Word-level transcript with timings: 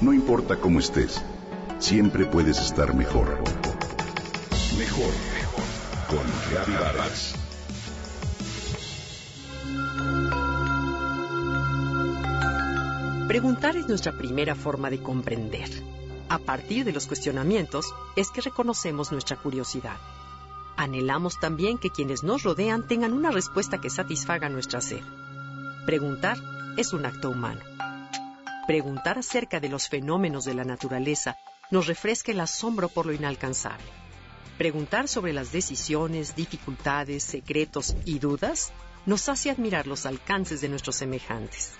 No 0.00 0.14
importa 0.14 0.56
cómo 0.56 0.78
estés, 0.78 1.22
siempre 1.78 2.24
puedes 2.24 2.58
estar 2.58 2.94
mejor. 2.94 3.38
Mejor, 4.78 5.12
mejor. 5.34 5.64
Con 6.08 6.74
Vargas. 6.74 7.34
Preguntar 13.28 13.76
es 13.76 13.88
nuestra 13.88 14.12
primera 14.12 14.54
forma 14.54 14.88
de 14.88 15.02
comprender. 15.02 15.68
A 16.30 16.38
partir 16.38 16.86
de 16.86 16.92
los 16.92 17.06
cuestionamientos 17.06 17.94
es 18.16 18.30
que 18.30 18.40
reconocemos 18.40 19.12
nuestra 19.12 19.36
curiosidad. 19.36 19.98
Anhelamos 20.78 21.38
también 21.38 21.76
que 21.76 21.90
quienes 21.90 22.22
nos 22.22 22.42
rodean 22.42 22.86
tengan 22.86 23.12
una 23.12 23.30
respuesta 23.30 23.82
que 23.82 23.90
satisfaga 23.90 24.48
nuestra 24.48 24.80
sed. 24.80 25.02
Preguntar 25.84 26.38
es 26.78 26.94
un 26.94 27.04
acto 27.04 27.28
humano. 27.28 27.60
Preguntar 28.70 29.18
acerca 29.18 29.58
de 29.58 29.68
los 29.68 29.88
fenómenos 29.88 30.44
de 30.44 30.54
la 30.54 30.62
naturaleza 30.62 31.36
nos 31.72 31.88
refresca 31.88 32.30
el 32.30 32.38
asombro 32.38 32.88
por 32.88 33.04
lo 33.04 33.12
inalcanzable. 33.12 33.90
Preguntar 34.58 35.08
sobre 35.08 35.32
las 35.32 35.50
decisiones, 35.50 36.36
dificultades, 36.36 37.24
secretos 37.24 37.96
y 38.04 38.20
dudas 38.20 38.72
nos 39.06 39.28
hace 39.28 39.50
admirar 39.50 39.88
los 39.88 40.06
alcances 40.06 40.60
de 40.60 40.68
nuestros 40.68 40.94
semejantes. 40.94 41.72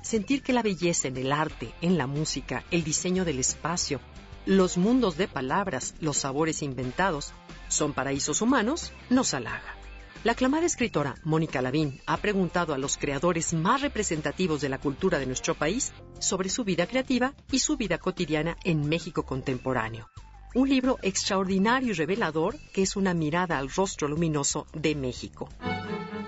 Sentir 0.00 0.42
que 0.42 0.54
la 0.54 0.62
belleza 0.62 1.08
en 1.08 1.18
el 1.18 1.30
arte, 1.30 1.74
en 1.82 1.98
la 1.98 2.06
música, 2.06 2.64
el 2.70 2.84
diseño 2.84 3.26
del 3.26 3.38
espacio, 3.38 4.00
los 4.46 4.78
mundos 4.78 5.18
de 5.18 5.28
palabras, 5.28 5.94
los 6.00 6.16
sabores 6.16 6.62
inventados, 6.62 7.34
son 7.68 7.92
paraísos 7.92 8.40
humanos, 8.40 8.94
nos 9.10 9.34
halaga. 9.34 9.79
La 10.22 10.32
aclamada 10.32 10.66
escritora 10.66 11.14
Mónica 11.24 11.62
Lavín 11.62 11.98
ha 12.04 12.18
preguntado 12.18 12.74
a 12.74 12.78
los 12.78 12.98
creadores 12.98 13.54
más 13.54 13.80
representativos 13.80 14.60
de 14.60 14.68
la 14.68 14.76
cultura 14.76 15.18
de 15.18 15.24
nuestro 15.24 15.54
país 15.54 15.94
sobre 16.18 16.50
su 16.50 16.62
vida 16.62 16.86
creativa 16.86 17.32
y 17.50 17.60
su 17.60 17.78
vida 17.78 17.96
cotidiana 17.96 18.58
en 18.62 18.86
México 18.86 19.22
contemporáneo. 19.24 20.10
Un 20.54 20.68
libro 20.68 20.98
extraordinario 21.00 21.92
y 21.92 21.94
revelador 21.94 22.58
que 22.74 22.82
es 22.82 22.96
una 22.96 23.14
mirada 23.14 23.56
al 23.56 23.70
rostro 23.70 24.08
luminoso 24.08 24.66
de 24.74 24.94
México. 24.94 25.48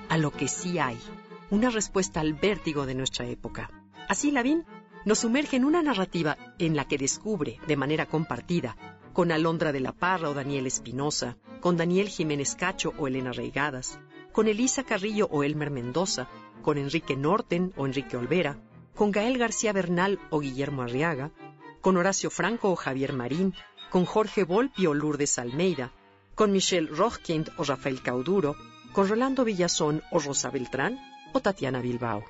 A 0.09 0.17
lo 0.17 0.31
que 0.31 0.49
sí 0.49 0.79
hay, 0.79 0.99
una 1.51 1.69
respuesta 1.69 2.21
al 2.21 2.33
vértigo 2.33 2.87
de 2.87 2.95
nuestra 2.95 3.27
época. 3.27 3.71
Así 4.09 4.31
Lavín 4.31 4.65
nos 5.05 5.19
sumerge 5.19 5.57
en 5.57 5.67
una 5.67 5.83
narrativa 5.83 6.39
en 6.59 6.77
la 6.77 6.87
que 6.89 6.97
descubre, 6.97 7.59
de 7.67 7.77
manera 7.77 8.07
compartida, 8.07 8.75
con 9.13 9.31
Alondra 9.31 9.73
de 9.73 9.81
la 9.81 9.93
Parra 9.93 10.31
o 10.31 10.35
Daniel 10.35 10.67
Espinosa, 10.67 11.37
con 11.61 11.77
Daniel 11.77 12.09
Jiménez 12.09 12.55
Cacho 12.55 12.95
o 12.99 13.07
Elena 13.07 13.33
Reigadas, 13.33 13.99
con 14.33 14.49
Elisa 14.49 14.85
Carrillo 14.85 15.29
o 15.31 15.45
Elmer 15.45 15.71
Mendoza, 15.71 16.29
con 16.63 16.79
Enrique 16.79 17.17
Norten 17.17 17.73
o 17.77 17.87
Enrique 17.87 18.17
Olvera, 18.17 18.59
con 18.95 19.11
Gael 19.11 19.39
García 19.39 19.73
Bernal 19.73 20.19
o 20.31 20.41
Guillermo 20.41 20.83
Arriaga, 20.83 21.31
con 21.81 21.97
Horacio 21.97 22.31
Franco 22.31 22.71
o 22.71 22.77
Javier 22.77 23.13
Marín, 23.13 23.55
con 23.91 24.05
Jorge 24.07 24.45
Volpi 24.45 24.87
o 24.87 24.95
Lourdes 24.95 25.39
Almeida, 25.39 25.93
con 26.35 26.51
Michelle 26.53 26.89
Rochkind 26.89 27.51
o 27.59 27.65
Rafael 27.65 28.01
Cauduro, 28.01 28.57
con 28.93 29.09
Rolando 29.09 29.45
Villazón 29.45 30.03
o 30.11 30.19
Rosa 30.19 30.51
Beltrán 30.51 30.99
o 31.33 31.41
Tatiana 31.41 31.81
Bilbao. 31.81 32.25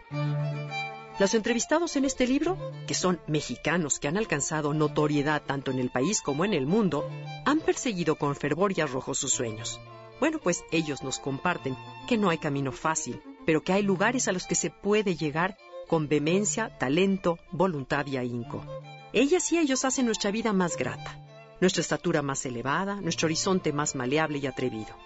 Los 1.19 1.35
entrevistados 1.35 1.97
en 1.97 2.07
este 2.07 2.27
libro, 2.27 2.59
que 2.87 2.95
son 2.95 3.21
mexicanos 3.27 3.99
que 3.99 4.09
han 4.09 4.17
alcanzado 4.17 4.73
notoriedad 4.73 5.43
tanto 5.43 5.71
en 5.71 5.79
el 5.79 5.91
país 5.91 6.23
como 6.23 6.45
en 6.45 6.55
el 6.55 6.67
mundo, 6.67 7.09
han 7.45 7.61
perseguido 7.61 8.17
con 8.17 8.35
fervor 8.35 8.73
y 8.77 8.81
arrojo 8.81 9.15
sus 9.15 9.33
sueños. 9.33 9.79
Bueno, 10.21 10.39
pues 10.39 10.65
ellos 10.73 11.03
nos 11.03 11.19
comparten 11.19 11.77
que 12.09 12.17
no 12.17 12.31
hay 12.31 12.39
camino 12.39 12.73
fácil, 12.73 13.21
pero 13.45 13.63
que 13.63 13.75
hay 13.75 13.83
lugares 13.83 14.27
a 14.27 14.33
los 14.33 14.47
que 14.47 14.55
se 14.55 14.71
puede 14.71 15.15
llegar 15.15 15.59
con 15.87 16.09
vehemencia, 16.09 16.79
talento, 16.79 17.39
voluntad 17.51 18.07
y 18.07 18.17
ahínco. 18.17 18.65
Ellas 19.13 19.53
y 19.53 19.59
ellos 19.59 19.85
hacen 19.85 20.07
nuestra 20.07 20.31
vida 20.31 20.55
más 20.55 20.79
grata, 20.79 21.19
nuestra 21.61 21.83
estatura 21.83 22.23
más 22.23 22.47
elevada, 22.47 23.01
nuestro 23.03 23.27
horizonte 23.27 23.73
más 23.73 23.95
maleable 23.95 24.39
y 24.39 24.47
atrevido. 24.47 24.97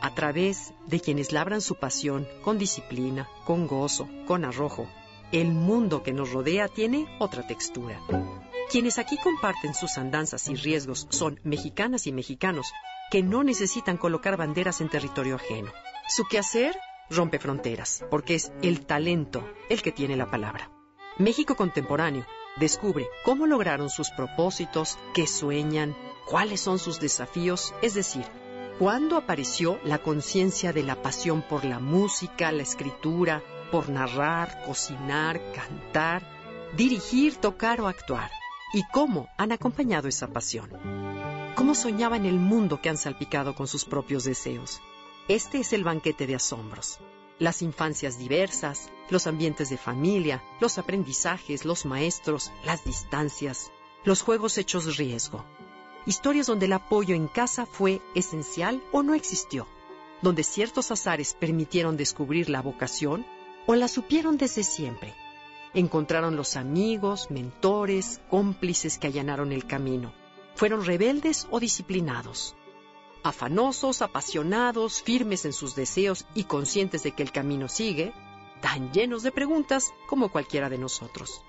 A 0.00 0.12
través 0.12 0.74
de 0.88 0.98
quienes 0.98 1.30
labran 1.30 1.60
su 1.60 1.76
pasión 1.76 2.26
con 2.42 2.58
disciplina, 2.58 3.28
con 3.44 3.68
gozo, 3.68 4.08
con 4.26 4.44
arrojo, 4.44 4.88
el 5.32 5.52
mundo 5.52 6.02
que 6.02 6.12
nos 6.12 6.30
rodea 6.30 6.68
tiene 6.68 7.06
otra 7.18 7.46
textura. 7.46 8.00
Quienes 8.70 8.98
aquí 8.98 9.16
comparten 9.16 9.74
sus 9.74 9.98
andanzas 9.98 10.48
y 10.48 10.54
riesgos 10.54 11.06
son 11.10 11.40
mexicanas 11.42 12.06
y 12.06 12.12
mexicanos 12.12 12.72
que 13.10 13.22
no 13.22 13.42
necesitan 13.42 13.96
colocar 13.96 14.36
banderas 14.36 14.80
en 14.80 14.88
territorio 14.88 15.36
ajeno. 15.36 15.72
Su 16.08 16.24
quehacer 16.24 16.78
rompe 17.10 17.38
fronteras, 17.38 18.04
porque 18.10 18.34
es 18.34 18.52
el 18.62 18.86
talento 18.86 19.46
el 19.68 19.82
que 19.82 19.92
tiene 19.92 20.16
la 20.16 20.30
palabra. 20.30 20.70
México 21.18 21.56
contemporáneo 21.56 22.26
descubre 22.56 23.06
cómo 23.24 23.46
lograron 23.46 23.90
sus 23.90 24.10
propósitos, 24.10 24.98
qué 25.14 25.26
sueñan, 25.26 25.96
cuáles 26.26 26.60
son 26.60 26.78
sus 26.78 27.00
desafíos, 27.00 27.74
es 27.82 27.94
decir, 27.94 28.24
cuándo 28.78 29.16
apareció 29.16 29.78
la 29.84 29.98
conciencia 29.98 30.72
de 30.72 30.82
la 30.82 31.00
pasión 31.02 31.42
por 31.42 31.64
la 31.64 31.78
música, 31.78 32.52
la 32.52 32.62
escritura, 32.62 33.42
por 33.72 33.88
narrar, 33.88 34.62
cocinar, 34.66 35.40
cantar, 35.52 36.22
dirigir, 36.76 37.36
tocar 37.36 37.80
o 37.80 37.88
actuar. 37.88 38.30
¿Y 38.74 38.84
cómo 38.92 39.28
han 39.38 39.50
acompañado 39.50 40.08
esa 40.08 40.28
pasión? 40.28 40.70
¿Cómo 41.54 41.74
soñaban 41.74 42.26
el 42.26 42.38
mundo 42.38 42.80
que 42.82 42.90
han 42.90 42.98
salpicado 42.98 43.54
con 43.54 43.66
sus 43.66 43.86
propios 43.86 44.24
deseos? 44.24 44.82
Este 45.26 45.60
es 45.60 45.72
el 45.72 45.84
banquete 45.84 46.26
de 46.26 46.34
asombros. 46.34 46.98
Las 47.38 47.62
infancias 47.62 48.18
diversas, 48.18 48.90
los 49.08 49.26
ambientes 49.26 49.70
de 49.70 49.78
familia, 49.78 50.42
los 50.60 50.76
aprendizajes, 50.76 51.64
los 51.64 51.86
maestros, 51.86 52.52
las 52.64 52.84
distancias, 52.84 53.72
los 54.04 54.20
juegos 54.20 54.58
hechos 54.58 54.98
riesgo. 54.98 55.46
Historias 56.04 56.46
donde 56.46 56.66
el 56.66 56.74
apoyo 56.74 57.14
en 57.14 57.26
casa 57.26 57.64
fue 57.64 58.02
esencial 58.14 58.82
o 58.92 59.02
no 59.02 59.14
existió, 59.14 59.66
donde 60.20 60.44
ciertos 60.44 60.90
azares 60.90 61.34
permitieron 61.40 61.96
descubrir 61.96 62.50
la 62.50 62.60
vocación 62.60 63.24
o 63.66 63.74
la 63.74 63.88
supieron 63.88 64.36
desde 64.36 64.62
siempre. 64.62 65.14
Encontraron 65.74 66.36
los 66.36 66.56
amigos, 66.56 67.30
mentores, 67.30 68.20
cómplices 68.28 68.98
que 68.98 69.06
allanaron 69.06 69.52
el 69.52 69.66
camino. 69.66 70.12
Fueron 70.54 70.84
rebeldes 70.84 71.46
o 71.50 71.60
disciplinados. 71.60 72.54
Afanosos, 73.22 74.02
apasionados, 74.02 75.02
firmes 75.02 75.44
en 75.44 75.52
sus 75.52 75.74
deseos 75.74 76.26
y 76.34 76.44
conscientes 76.44 77.02
de 77.02 77.12
que 77.12 77.22
el 77.22 77.32
camino 77.32 77.68
sigue, 77.68 78.12
tan 78.60 78.92
llenos 78.92 79.22
de 79.22 79.32
preguntas 79.32 79.92
como 80.08 80.30
cualquiera 80.30 80.68
de 80.68 80.78
nosotros. 80.78 81.42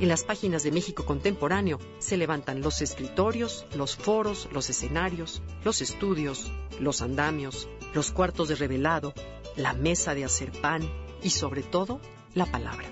En 0.00 0.08
las 0.08 0.24
páginas 0.24 0.64
de 0.64 0.72
México 0.72 1.04
Contemporáneo 1.04 1.78
se 1.98 2.16
levantan 2.16 2.60
los 2.60 2.82
escritorios, 2.82 3.64
los 3.76 3.94
foros, 3.96 4.48
los 4.50 4.68
escenarios, 4.68 5.40
los 5.62 5.80
estudios, 5.80 6.50
los 6.80 7.00
andamios, 7.00 7.68
los 7.94 8.10
cuartos 8.10 8.48
de 8.48 8.56
revelado, 8.56 9.14
la 9.56 9.72
mesa 9.72 10.14
de 10.14 10.24
hacer 10.24 10.50
pan, 10.50 10.82
y 11.24 11.30
sobre 11.30 11.62
todo 11.62 12.00
la 12.34 12.46
palabra. 12.46 12.86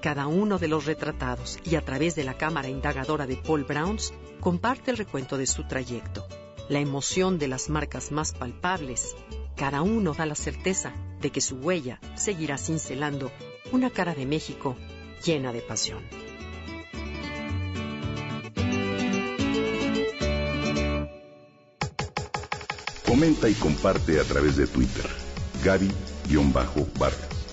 Cada 0.00 0.26
uno 0.26 0.58
de 0.58 0.68
los 0.68 0.86
retratados 0.86 1.58
y 1.64 1.76
a 1.76 1.84
través 1.84 2.14
de 2.14 2.24
la 2.24 2.36
cámara 2.36 2.68
indagadora 2.68 3.26
de 3.26 3.36
Paul 3.36 3.64
Browns 3.64 4.14
comparte 4.40 4.90
el 4.90 4.96
recuento 4.96 5.36
de 5.36 5.46
su 5.46 5.64
trayecto, 5.64 6.26
la 6.68 6.78
emoción 6.78 7.38
de 7.38 7.48
las 7.48 7.68
marcas 7.68 8.12
más 8.12 8.32
palpables. 8.32 9.16
Cada 9.56 9.82
uno 9.82 10.14
da 10.14 10.26
la 10.26 10.34
certeza 10.34 10.92
de 11.20 11.30
que 11.30 11.40
su 11.40 11.56
huella 11.56 12.00
seguirá 12.14 12.58
cincelando 12.58 13.30
una 13.72 13.90
cara 13.90 14.14
de 14.14 14.26
México 14.26 14.76
llena 15.24 15.52
de 15.52 15.60
pasión. 15.60 16.02
Comenta 23.06 23.48
y 23.48 23.54
comparte 23.54 24.20
a 24.20 24.24
través 24.24 24.56
de 24.56 24.66
Twitter. 24.66 25.08
Gaby-Vargas. 25.62 27.43